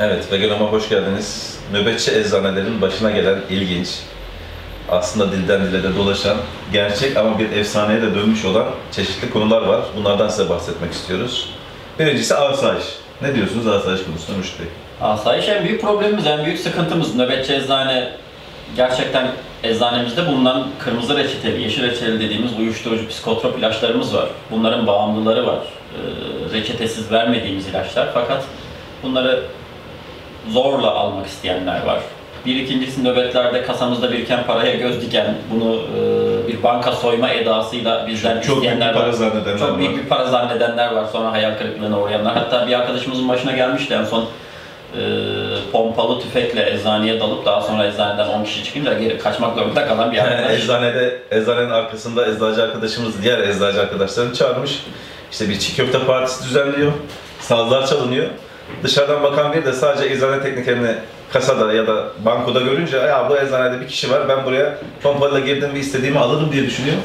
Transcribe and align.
Evet, 0.00 0.32
Veganoma 0.32 0.72
hoş 0.72 0.88
geldiniz. 0.88 1.58
Nöbetçi 1.72 2.10
eczanelerin 2.18 2.80
başına 2.80 3.10
gelen 3.10 3.38
ilginç, 3.50 3.88
aslında 4.88 5.32
dilden 5.32 5.66
dile 5.66 5.82
de 5.82 5.96
dolaşan, 5.96 6.36
gerçek 6.72 7.16
ama 7.16 7.38
bir 7.38 7.52
efsaneye 7.52 8.02
de 8.02 8.14
dönmüş 8.14 8.44
olan 8.44 8.66
çeşitli 8.92 9.30
konular 9.30 9.62
var. 9.62 9.80
Bunlardan 9.96 10.28
size 10.28 10.48
bahsetmek 10.48 10.92
istiyoruz. 10.92 11.50
Birincisi 11.98 12.34
asayiş. 12.34 12.84
Ne 13.22 13.34
diyorsunuz 13.34 13.66
asayiş 13.66 14.04
konusunda 14.04 14.38
Müşt 14.38 14.60
Bey? 14.60 14.66
Asayiş 15.00 15.48
en 15.48 15.64
büyük 15.64 15.82
problemimiz, 15.82 16.26
en 16.26 16.44
büyük 16.44 16.58
sıkıntımız. 16.58 17.14
Nöbetçi 17.16 17.54
eczane 17.54 18.12
gerçekten 18.76 19.30
eczanemizde 19.62 20.26
bulunan 20.26 20.66
kırmızı 20.78 21.16
reçeteli, 21.16 21.62
yeşil 21.62 21.82
reçeteli 21.82 22.20
dediğimiz 22.20 22.58
uyuşturucu 22.58 23.08
psikotrop 23.08 23.58
ilaçlarımız 23.58 24.14
var. 24.14 24.28
Bunların 24.50 24.86
bağımlıları 24.86 25.46
var. 25.46 25.58
Ee, 25.58 26.54
reçetesiz 26.54 27.12
vermediğimiz 27.12 27.66
ilaçlar 27.66 28.08
fakat 28.14 28.44
bunları 29.02 29.42
zorla 30.52 30.90
almak 30.94 31.26
isteyenler 31.26 31.86
var. 31.86 31.98
Bir 32.46 32.56
ikincisi 32.56 33.04
nöbetlerde 33.04 33.62
kasamızda 33.62 34.12
biriken 34.12 34.46
paraya 34.46 34.74
göz 34.76 35.00
diken, 35.02 35.34
bunu 35.50 35.74
e, 35.74 36.48
bir 36.48 36.62
banka 36.62 36.92
soyma 36.92 37.30
edasıyla 37.30 38.06
bizden 38.06 38.34
Çok 38.40 38.44
büyük 38.46 38.56
isteyenler 38.56 38.94
para 38.94 39.06
var. 39.08 39.12
zannedenler 39.12 39.58
Çok 39.58 39.70
var. 39.70 39.78
büyük 39.78 39.96
bir 40.04 40.08
para 40.08 40.26
zannedenler 40.26 40.92
var, 40.92 41.04
sonra 41.12 41.32
hayal 41.32 41.58
kırıklığına 41.58 42.00
uğrayanlar. 42.00 42.34
Hatta 42.34 42.66
bir 42.66 42.72
arkadaşımızın 42.72 43.28
başına 43.28 43.52
gelmişti 43.52 43.94
en 43.94 44.04
son 44.04 44.20
e, 44.96 45.00
pompalı 45.72 46.20
tüfekle 46.20 46.70
eczaneye 46.74 47.20
dalıp 47.20 47.46
daha 47.46 47.60
sonra 47.60 47.86
eczaneden 47.86 48.28
10 48.28 48.44
kişi 48.44 48.64
çıkınca 48.64 48.92
geri 48.98 49.18
kaçmak 49.18 49.54
zorunda 49.54 49.86
kalan 49.88 50.12
bir 50.12 50.16
Yani 50.16 50.28
arkadaş. 50.34 50.62
eczanede, 50.64 51.18
eczanenin 51.30 51.70
arkasında 51.70 52.26
eczacı 52.28 52.62
arkadaşımız 52.62 53.22
diğer 53.22 53.38
eczacı 53.38 53.80
arkadaşlarını 53.80 54.34
çağırmış. 54.34 54.82
İşte 55.32 55.48
bir 55.48 55.58
çiğ 55.58 55.76
köfte 55.76 55.98
partisi 56.06 56.44
düzenliyor. 56.44 56.92
Sazlar 57.40 57.86
çalınıyor. 57.86 58.26
Dışarıdan 58.82 59.22
bakan 59.22 59.52
bir 59.52 59.64
de 59.64 59.72
sadece 59.72 60.14
eczane 60.14 60.42
teknikerini 60.42 60.94
kasada 61.32 61.72
ya 61.72 61.86
da 61.86 62.04
bankoda 62.24 62.60
görünce 62.60 62.96
ya 62.96 63.30
bu 63.30 63.38
eczanede 63.38 63.80
bir 63.80 63.88
kişi 63.88 64.10
var 64.10 64.28
ben 64.28 64.44
buraya 64.44 64.78
pompayla 65.02 65.40
girdim 65.40 65.70
ve 65.74 65.78
istediğimi 65.78 66.18
alırım 66.18 66.52
diye 66.52 66.66
düşünüyor. 66.66 66.96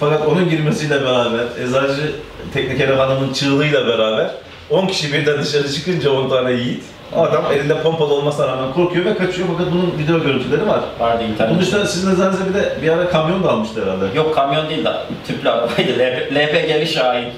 Fakat 0.00 0.26
onun 0.26 0.48
girmesiyle 0.48 1.04
beraber 1.04 1.44
eczacı 1.64 2.12
teknikeri 2.54 2.94
hanımın 2.94 3.32
çığlığıyla 3.32 3.86
beraber 3.86 4.30
10 4.70 4.86
kişi 4.86 5.12
birden 5.12 5.42
dışarı 5.42 5.72
çıkınca 5.72 6.10
10 6.10 6.28
tane 6.28 6.52
yiğit 6.52 6.84
adam 7.16 7.44
elinde 7.52 7.82
pompalı 7.82 8.14
olmasına 8.14 8.48
rağmen 8.48 8.72
korkuyor 8.72 9.04
ve 9.04 9.16
kaçıyor 9.16 9.48
fakat 9.52 9.72
bunun 9.72 9.98
video 9.98 10.22
görüntüleri 10.22 10.68
var. 10.68 10.80
Vardı 11.00 11.24
internet. 11.24 11.50
Bunun 11.50 11.60
dışında 11.60 11.86
sizin 11.86 12.14
eczanenize 12.14 12.48
bir 12.48 12.54
de 12.54 12.72
bir 12.82 12.88
ara 12.88 13.08
kamyon 13.08 13.42
da 13.42 13.50
almıştı 13.50 13.82
herhalde. 13.84 14.04
Yok 14.16 14.34
kamyon 14.34 14.70
değil 14.70 14.84
de 14.84 14.92
tüplü 15.26 15.50
arabaydı. 15.50 15.98
LP, 15.98 16.34
LPG'li 16.34 16.86
Şahin. 16.86 17.28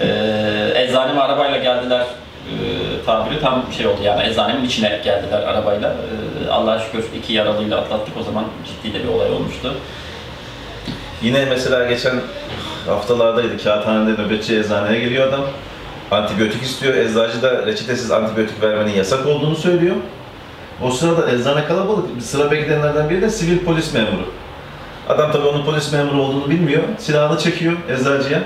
Ee, 0.00 0.72
eczaneme 0.74 1.20
arabayla 1.20 1.58
geldiler. 1.58 2.06
Ee, 2.46 2.77
tabiri 3.08 3.40
tam 3.40 3.64
şey 3.76 3.86
oldu 3.86 4.00
yani 4.04 4.22
eczanemin 4.28 4.64
içine 4.64 5.00
geldiler 5.04 5.42
arabayla. 5.42 5.88
Ee, 6.46 6.50
Allah'a 6.50 6.78
şükür 6.78 7.04
iki 7.18 7.32
yaralıyla 7.32 7.78
atlattık 7.78 8.16
o 8.20 8.22
zaman 8.22 8.44
ciddi 8.66 8.94
de 8.94 9.04
bir 9.04 9.08
olay 9.08 9.30
olmuştu. 9.30 9.74
Yine 11.22 11.44
mesela 11.44 11.84
geçen 11.84 12.20
haftalardaydı 12.86 13.64
kağıthanede 13.64 14.22
nöbetçi 14.22 14.58
eczaneye 14.58 15.00
geliyor 15.00 15.28
adam. 15.28 15.40
Antibiyotik 16.10 16.62
istiyor. 16.62 16.94
Eczacı 16.94 17.42
da 17.42 17.66
reçetesiz 17.66 18.10
antibiyotik 18.10 18.62
vermenin 18.62 18.94
yasak 18.94 19.26
olduğunu 19.26 19.56
söylüyor. 19.56 19.96
O 20.82 20.90
sırada 20.90 21.30
eczane 21.30 21.64
kalabalık. 21.64 22.16
Bir 22.16 22.20
sıra 22.20 22.50
bekleyenlerden 22.50 23.10
biri 23.10 23.22
de 23.22 23.30
sivil 23.30 23.58
polis 23.58 23.94
memuru. 23.94 24.32
Adam 25.08 25.32
tabii 25.32 25.46
onun 25.46 25.64
polis 25.64 25.92
memuru 25.92 26.22
olduğunu 26.22 26.50
bilmiyor. 26.50 26.82
Silahını 26.98 27.38
çekiyor 27.38 27.72
eczacıya. 27.90 28.40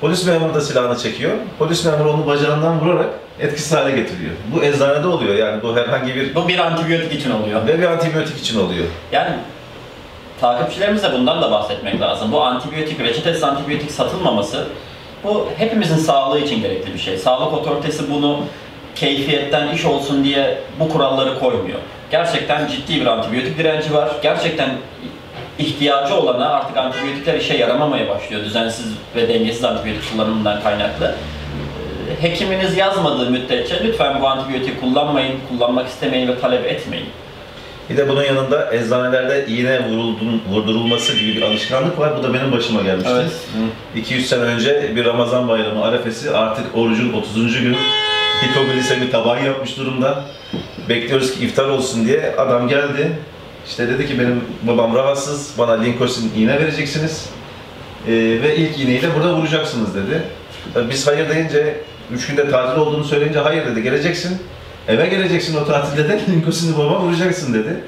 Polis 0.00 0.26
memuru 0.26 0.54
da 0.54 0.60
silahını 0.60 0.98
çekiyor. 0.98 1.32
Polis 1.58 1.84
memuru 1.84 2.12
onu 2.12 2.26
bacağından 2.26 2.80
vurarak 2.80 3.06
etkisiz 3.40 3.72
hale 3.72 3.90
getiriyor. 3.90 4.32
Bu 4.54 4.64
eczanede 4.64 5.06
oluyor 5.06 5.34
yani 5.34 5.62
bu 5.62 5.76
herhangi 5.76 6.14
bir 6.14 6.34
Bu 6.34 6.48
bir 6.48 6.58
antibiyotik 6.58 7.12
için 7.12 7.30
oluyor. 7.30 7.66
ve 7.66 7.78
bir 7.78 7.84
antibiyotik 7.84 8.38
için 8.38 8.60
oluyor. 8.60 8.84
Yani 9.12 9.30
takipçilerimize 10.40 11.12
bundan 11.12 11.42
da 11.42 11.50
bahsetmek 11.50 12.00
lazım. 12.00 12.32
Bu 12.32 12.42
antibiyotik, 12.42 13.00
reçetesiz 13.00 13.42
antibiyotik 13.42 13.90
satılmaması 13.90 14.66
bu 15.24 15.48
hepimizin 15.58 15.96
sağlığı 15.96 16.40
için 16.40 16.62
gerekli 16.62 16.94
bir 16.94 16.98
şey. 16.98 17.18
Sağlık 17.18 17.52
otoritesi 17.52 18.10
bunu 18.10 18.40
keyfiyetten 18.94 19.68
iş 19.68 19.84
olsun 19.84 20.24
diye 20.24 20.58
bu 20.80 20.88
kuralları 20.88 21.38
koymuyor. 21.38 21.78
Gerçekten 22.10 22.66
ciddi 22.66 23.00
bir 23.00 23.06
antibiyotik 23.06 23.58
direnci 23.58 23.94
var. 23.94 24.10
Gerçekten 24.22 24.70
ihtiyacı 25.58 26.14
olana 26.14 26.48
artık 26.48 26.76
antibiyotikler 26.76 27.34
işe 27.34 27.56
yaramamaya 27.56 28.08
başlıyor. 28.08 28.44
Düzensiz 28.44 28.86
ve 29.16 29.28
dengesiz 29.28 29.64
antibiyotik 29.64 30.12
kullanımından 30.12 30.62
kaynaklı. 30.62 31.14
Ee, 32.10 32.22
Hekiminiz 32.22 32.76
yazmadığı 32.76 33.30
müddetçe 33.30 33.84
lütfen 33.84 34.20
bu 34.22 34.26
antibiyotiği 34.28 34.80
kullanmayın, 34.80 35.34
kullanmak 35.48 35.88
istemeyin 35.88 36.28
ve 36.28 36.40
talep 36.40 36.66
etmeyin. 36.66 37.06
Bir 37.90 37.96
de 37.96 38.08
bunun 38.08 38.22
yanında 38.22 38.74
eczanelerde 38.74 39.46
iğne 39.46 39.88
vuruldun, 39.88 40.42
vurdurulması 40.50 41.16
gibi 41.16 41.36
bir 41.36 41.42
alışkanlık 41.42 41.98
var. 41.98 42.18
Bu 42.18 42.22
da 42.22 42.34
benim 42.34 42.52
başıma 42.52 42.82
gelmişti. 42.82 43.10
200 43.96 44.28
sene 44.28 44.40
önce 44.42 44.96
bir 44.96 45.04
Ramazan 45.04 45.48
bayramı 45.48 45.84
arefesi 45.84 46.30
artık 46.30 46.64
orucun 46.76 47.12
30. 47.12 47.60
günü 47.60 47.76
hipoglisemi 48.44 49.10
taban 49.10 49.38
yapmış 49.38 49.78
durumda. 49.78 50.24
Bekliyoruz 50.88 51.34
ki 51.34 51.44
iftar 51.44 51.68
olsun 51.68 52.06
diye 52.06 52.34
adam 52.38 52.68
geldi. 52.68 53.12
İşte 53.68 53.88
dedi 53.88 54.06
ki 54.06 54.18
benim 54.18 54.44
babam 54.62 54.94
rahatsız, 54.94 55.54
bana 55.58 55.72
linkosin 55.72 56.32
iğne 56.36 56.60
vereceksiniz. 56.60 57.28
Ee, 58.08 58.12
ve 58.12 58.56
ilk 58.56 58.78
iğneyi 58.78 59.02
de 59.02 59.14
burada 59.14 59.34
vuracaksınız 59.34 59.94
dedi. 59.94 60.22
Tabii 60.74 60.90
Biz 60.90 61.06
hayır 61.06 61.28
deyince, 61.28 61.80
üç 62.12 62.26
günde 62.26 62.50
tatil 62.50 62.80
olduğunu 62.80 63.04
söyleyince 63.04 63.38
hayır 63.38 63.66
dedi, 63.66 63.82
geleceksin. 63.82 64.38
Eve 64.88 65.06
geleceksin 65.06 65.56
o 65.56 65.64
tatilde 65.64 66.08
de 66.08 66.20
linkosini 66.32 66.78
babama 66.78 67.00
vuracaksın 67.00 67.54
dedi. 67.54 67.80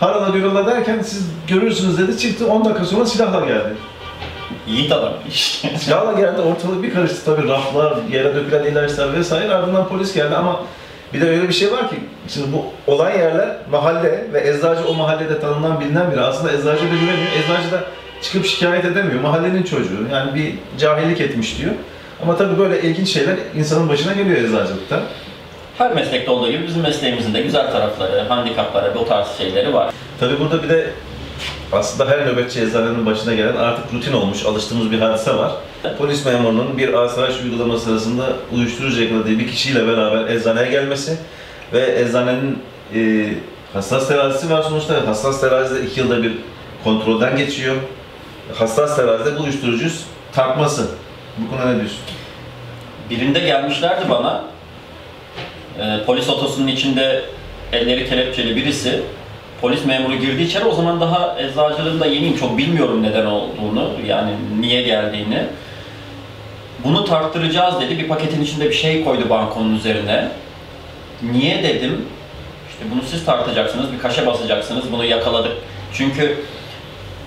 Harala 0.00 0.28
gürala 0.28 0.66
derken 0.66 1.02
siz 1.02 1.26
görürsünüz 1.48 1.98
dedi, 1.98 2.18
çıktı 2.18 2.46
10 2.46 2.64
dakika 2.64 2.84
sonra 2.84 3.06
silahla 3.06 3.46
geldi. 3.46 3.74
Yiğit 4.66 4.92
adam. 4.92 5.12
Silahla 5.78 6.12
geldi, 6.20 6.40
ortalık 6.40 6.82
bir 6.82 6.94
karıştı 6.94 7.24
tabii 7.24 7.48
raflar, 7.48 7.98
yere 8.12 8.34
dökülen 8.34 8.64
ilaçlar 8.64 9.14
vesaire 9.14 9.54
ardından 9.54 9.88
polis 9.88 10.14
geldi 10.14 10.34
ama 10.34 10.60
bir 11.14 11.20
de 11.20 11.30
öyle 11.30 11.48
bir 11.48 11.52
şey 11.52 11.72
var 11.72 11.90
ki, 11.90 11.96
şimdi 12.28 12.46
bu 12.52 12.92
olan 12.92 13.10
yerler 13.10 13.48
mahalle 13.70 14.24
ve 14.32 14.48
eczacı 14.48 14.88
o 14.88 14.94
mahallede 14.94 15.40
tanınan 15.40 15.80
bilinen 15.80 16.12
biri. 16.12 16.20
Aslında 16.20 16.52
eczacı 16.52 16.82
da 16.82 16.94
güveniyor, 16.94 17.32
eczacı 17.42 17.72
da 17.72 17.80
çıkıp 18.22 18.46
şikayet 18.46 18.84
edemiyor. 18.84 19.20
Mahallenin 19.20 19.62
çocuğu, 19.62 20.06
yani 20.12 20.34
bir 20.34 20.54
cahillik 20.78 21.20
etmiş 21.20 21.58
diyor. 21.58 21.72
Ama 22.22 22.36
tabii 22.36 22.58
böyle 22.58 22.82
ilginç 22.82 23.08
şeyler 23.08 23.36
insanın 23.56 23.88
başına 23.88 24.12
geliyor 24.12 24.36
eczacılıkta. 24.38 25.02
Her 25.78 25.94
meslekte 25.94 26.30
olduğu 26.30 26.50
gibi 26.50 26.66
bizim 26.66 26.82
mesleğimizin 26.82 27.34
de 27.34 27.42
güzel 27.42 27.72
tarafları, 27.72 28.20
handikapları, 28.20 28.94
bu 28.94 29.08
tarz 29.08 29.28
şeyleri 29.38 29.74
var. 29.74 29.92
Tabii 30.20 30.40
burada 30.40 30.62
bir 30.62 30.68
de 30.68 30.90
aslında 31.74 32.10
her 32.10 32.26
nöbetçi 32.26 32.60
eczanenin 32.62 33.06
başına 33.06 33.34
gelen 33.34 33.56
artık 33.56 33.92
rutin 33.92 34.12
olmuş, 34.12 34.46
alıştığımız 34.46 34.90
bir 34.92 34.98
hadise 34.98 35.36
var. 35.36 35.52
Polis 35.98 36.26
memurunun 36.26 36.78
bir 36.78 36.92
asayiş 36.92 37.42
uygulaması 37.44 37.84
sırasında 37.84 38.26
uyuşturucu 38.52 39.02
yakaladığı 39.02 39.38
bir 39.38 39.48
kişiyle 39.48 39.86
beraber 39.86 40.34
eczaneye 40.34 40.70
gelmesi 40.70 41.18
ve 41.72 42.00
eczanenin 42.00 42.58
e, 42.94 43.28
hassas 43.72 44.08
terazisi 44.08 44.50
var 44.50 44.62
sonuçta. 44.62 45.06
Hassas 45.06 45.40
terazide 45.40 45.86
iki 45.86 46.00
yılda 46.00 46.22
bir 46.22 46.32
kontrolden 46.84 47.36
geçiyor. 47.36 47.76
Hassas 48.54 48.96
terazide 48.96 49.38
bu 49.38 49.42
uyuşturucu 49.42 49.88
tartması. 50.32 50.88
Bu 51.38 51.50
konuda 51.50 51.66
ne 51.66 51.76
diyorsun? 51.76 51.98
Birinde 53.10 53.38
gelmişlerdi 53.38 54.10
bana, 54.10 54.44
e, 55.78 56.04
polis 56.06 56.28
otosunun 56.28 56.66
içinde 56.66 57.24
elleri 57.72 58.08
kelepçeli 58.08 58.56
birisi, 58.56 59.02
polis 59.60 59.84
memuru 59.84 60.14
girdi 60.14 60.42
içeri, 60.42 60.64
o 60.64 60.74
zaman 60.74 61.00
daha 61.00 61.36
eczacılığında 61.40 62.06
yeniyim, 62.06 62.36
çok 62.36 62.58
bilmiyorum 62.58 63.02
neden 63.02 63.26
olduğunu, 63.26 63.90
yani 64.06 64.30
niye 64.60 64.82
geldiğini. 64.82 65.42
Bunu 66.84 67.04
tarttıracağız 67.04 67.80
dedi, 67.80 67.98
bir 67.98 68.08
paketin 68.08 68.42
içinde 68.42 68.68
bir 68.68 68.74
şey 68.74 69.04
koydu 69.04 69.30
bankonun 69.30 69.76
üzerine. 69.76 70.28
Niye 71.22 71.62
dedim, 71.62 72.06
işte 72.70 72.84
bunu 72.94 73.02
siz 73.10 73.24
tartacaksınız, 73.24 73.92
bir 73.92 73.98
kaşe 73.98 74.26
basacaksınız, 74.26 74.92
bunu 74.92 75.04
yakaladık. 75.04 75.52
Çünkü 75.94 76.44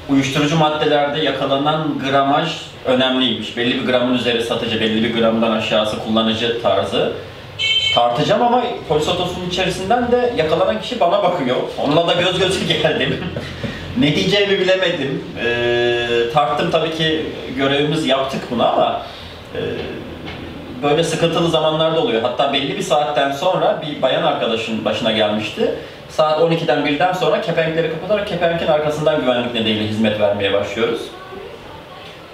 uyuşturucu 0.10 0.58
maddelerde 0.58 1.20
yakalanan 1.20 2.00
gramaj 2.00 2.52
önemliymiş. 2.86 3.58
Belli 3.58 3.82
bir 3.82 3.86
gramın 3.86 4.18
üzeri 4.18 4.44
satıcı, 4.44 4.82
belli 4.82 5.04
bir 5.04 5.20
gramdan 5.20 5.52
aşağısı 5.52 6.00
kullanıcı 6.00 6.62
tarzı. 6.62 7.14
Tartacağım 7.98 8.42
ama 8.42 8.64
polis 8.90 9.10
otosunun 9.10 9.50
içerisinden 9.50 10.12
de 10.12 10.34
yakalanan 10.38 10.82
kişi 10.82 11.00
bana 11.00 11.24
bakıyor. 11.24 11.56
Onunla 11.84 12.08
da 12.08 12.14
göz 12.14 12.40
göze 12.40 12.74
geldim. 12.74 13.26
ne 14.00 14.16
diyeceğimi 14.16 14.60
bilemedim. 14.60 15.24
Ee, 15.46 16.34
tarttım 16.34 16.72
tabii 16.72 16.98
ki 16.98 17.26
görevimiz 17.58 18.06
yaptık 18.06 18.42
bunu 18.52 18.68
ama 18.68 19.02
e, 19.56 19.60
böyle 20.84 21.04
sıkıntılı 21.04 21.50
zamanlarda 21.50 22.00
oluyor. 22.00 22.22
Hatta 22.22 22.54
belli 22.54 22.78
bir 22.78 22.82
saatten 22.82 23.32
sonra 23.32 23.82
bir 23.82 24.02
bayan 24.02 24.24
arkadaşın 24.24 24.86
başına 24.86 25.12
gelmişti. 25.12 25.76
Saat 26.10 26.40
12'den 26.40 26.80
1'den 26.80 27.14
sonra 27.14 27.42
kepenkleri 27.42 27.92
kapatarak 27.92 28.28
kepenkin 28.28 28.68
arkasından 28.68 29.22
güvenlik 29.22 29.54
nedeniyle 29.54 29.88
hizmet 29.88 30.20
vermeye 30.20 30.54
başlıyoruz. 30.54 31.02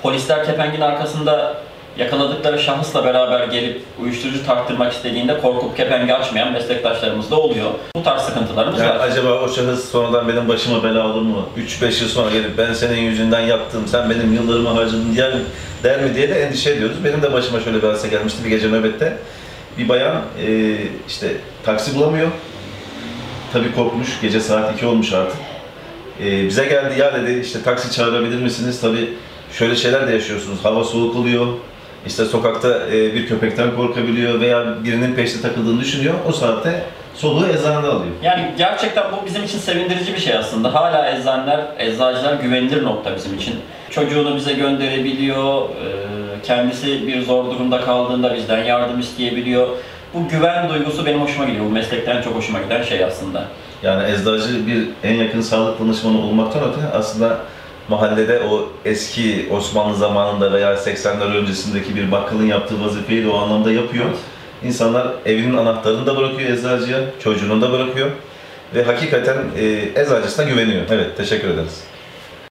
Polisler 0.02 0.46
kepengin 0.46 0.82
arkasında 0.82 1.56
yakaladıkları 1.98 2.60
şahısla 2.60 3.06
beraber 3.06 3.48
gelip 3.48 3.82
uyuşturucu 4.02 4.46
tarttırmak 4.46 4.94
istediğinde 4.94 5.40
korkup 5.42 5.78
kepengi 5.78 6.14
açmayan 6.14 6.52
meslektaşlarımız 6.52 7.32
da 7.32 7.36
oluyor. 7.40 7.72
Bu 7.96 8.04
tarz 8.04 8.22
sıkıntılarımız 8.22 8.80
Yani 8.80 8.90
var. 8.90 9.08
acaba 9.08 9.42
o 9.42 9.50
şahıs 9.50 9.92
sonradan 9.92 10.28
benim 10.28 10.48
başıma 10.48 10.84
bela 10.84 11.08
olur 11.08 11.22
mu? 11.22 11.50
3-5 11.82 11.84
yıl 12.04 12.10
sonra 12.10 12.32
gelip 12.32 12.58
ben 12.58 12.74
senin 12.74 13.02
yüzünden 13.02 13.40
yaptım, 13.42 13.84
sen 13.88 14.10
benim 14.10 14.34
yıllarımı 14.34 14.70
harcadın 14.70 15.16
der, 15.18 15.34
der 15.84 16.02
mi 16.02 16.16
diye 16.16 16.30
de 16.30 16.42
endişe 16.42 16.72
ediyoruz. 16.72 16.96
Benim 17.04 17.22
de 17.22 17.34
başıma 17.34 17.60
şöyle 17.60 17.82
bir 17.84 17.88
hadise 17.88 18.08
gelmişti 18.08 18.44
bir 18.46 18.50
gece 18.50 18.68
nöbette. 18.70 19.18
Bir 19.78 19.90
bayan 19.90 20.16
e, 20.48 20.78
işte 21.08 21.28
taksi 21.66 21.96
bulamıyor. 21.96 22.28
Tabii 23.54 23.76
korkmuş, 23.76 24.22
gece 24.22 24.40
saat 24.40 24.76
2 24.76 24.86
olmuş 24.86 25.14
artık. 25.14 25.38
E, 26.26 26.46
bize 26.48 26.66
geldi, 26.66 27.00
ya 27.00 27.14
dedi 27.14 27.42
işte 27.46 27.64
taksi 27.64 27.92
çağırabilir 27.92 28.42
misiniz? 28.42 28.82
Tabii 28.82 29.14
şöyle 29.54 29.76
şeyler 29.76 30.08
de 30.08 30.12
yaşıyorsunuz. 30.14 30.66
Hava 30.66 30.84
soğuk 30.84 31.16
oluyor. 31.16 31.48
İşte 32.08 32.26
sokakta 32.26 32.88
e, 32.88 33.14
bir 33.14 33.28
köpekten 33.28 33.76
korkabiliyor 33.76 34.42
veya 34.42 34.84
birinin 34.84 35.16
peşte 35.16 35.42
takıldığını 35.42 35.82
düşünüyor. 35.82 36.14
O 36.30 36.32
saatte 36.32 36.84
soluğu 37.16 37.48
eczanede 37.48 37.88
alıyor. 37.88 38.14
Yani 38.24 38.52
gerçekten 38.58 39.04
bu 39.12 39.26
bizim 39.26 39.44
için 39.44 39.60
sevindirici 39.60 40.14
bir 40.14 40.20
şey 40.20 40.38
aslında. 40.38 40.74
Hala 40.74 41.12
eczaneler, 41.12 41.60
eczacılar 41.80 42.34
güvenilir 42.34 42.84
nokta 42.84 43.16
bizim 43.16 43.36
için. 43.36 43.56
Çocuğunu 43.90 44.36
bize 44.36 44.54
gönderebiliyor, 44.54 45.70
e, 45.70 45.72
kendisi 46.44 47.08
bir 47.08 47.22
zor 47.22 47.46
durumda 47.46 47.82
kaldığında 47.82 48.36
bizden 48.36 48.64
yardım 48.64 49.00
isteyebiliyor. 49.00 49.68
Bu 50.14 50.28
güven 50.28 50.70
duygusu 50.70 51.06
benim 51.06 51.22
hoşuma 51.22 51.46
gidiyor. 51.46 51.66
Bu 51.66 51.70
meslekten 51.70 52.22
çok 52.22 52.36
hoşuma 52.36 52.62
giden 52.62 52.84
şey 52.84 53.04
aslında. 53.04 53.44
Yani 53.84 54.12
eczacı 54.12 54.68
bir 54.68 54.88
en 55.04 55.14
yakın 55.14 55.42
sağlık 55.42 55.80
danışmanı 55.80 56.18
olmaktan 56.18 56.62
öte 56.64 56.98
aslında 56.98 57.40
mahallede 57.90 58.40
o 58.40 58.70
eski 58.86 59.48
Osmanlı 59.52 59.96
zamanında 59.98 60.54
veya 60.54 60.74
80'ler 60.74 61.38
öncesindeki 61.38 61.96
bir 61.96 62.12
bakkalın 62.12 62.46
yaptığı 62.46 62.86
vazifeyi 62.86 63.24
de 63.24 63.30
o 63.30 63.38
anlamda 63.38 63.72
yapıyor. 63.72 64.06
İnsanlar 64.64 65.08
evinin 65.26 65.58
anahtarını 65.58 66.06
da 66.06 66.18
bırakıyor 66.18 66.50
eczacıya, 66.50 67.00
çocuğunu 67.24 67.62
da 67.62 67.72
bırakıyor 67.72 68.10
ve 68.76 68.84
hakikaten 68.84 69.38
e, 69.58 69.66
eczacısına 70.02 70.46
güveniyor. 70.46 70.82
Evet, 70.90 71.18
teşekkür 71.18 71.50
ederiz. 71.50 71.84